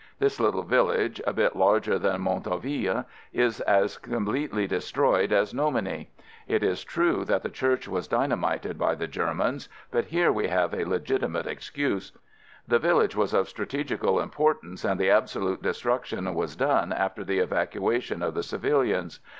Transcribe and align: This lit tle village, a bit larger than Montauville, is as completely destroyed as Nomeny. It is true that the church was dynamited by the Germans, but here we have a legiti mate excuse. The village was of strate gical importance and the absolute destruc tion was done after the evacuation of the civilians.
This 0.17 0.39
lit 0.39 0.53
tle 0.53 0.63
village, 0.63 1.21
a 1.27 1.31
bit 1.33 1.55
larger 1.55 1.99
than 1.99 2.21
Montauville, 2.21 3.05
is 3.33 3.59
as 3.61 3.99
completely 3.99 4.65
destroyed 4.65 5.31
as 5.31 5.53
Nomeny. 5.53 6.07
It 6.47 6.63
is 6.63 6.83
true 6.83 7.23
that 7.25 7.43
the 7.43 7.51
church 7.51 7.87
was 7.87 8.07
dynamited 8.07 8.79
by 8.79 8.95
the 8.95 9.05
Germans, 9.05 9.69
but 9.91 10.05
here 10.05 10.31
we 10.31 10.47
have 10.47 10.73
a 10.73 10.85
legiti 10.85 11.29
mate 11.29 11.45
excuse. 11.45 12.13
The 12.67 12.79
village 12.79 13.15
was 13.15 13.31
of 13.31 13.47
strate 13.47 13.89
gical 13.89 14.23
importance 14.23 14.83
and 14.83 14.99
the 14.99 15.11
absolute 15.11 15.61
destruc 15.61 16.05
tion 16.05 16.33
was 16.33 16.55
done 16.55 16.91
after 16.91 17.23
the 17.23 17.37
evacuation 17.37 18.23
of 18.23 18.33
the 18.33 18.41
civilians. 18.41 19.19